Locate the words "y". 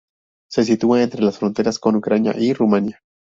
2.35-2.53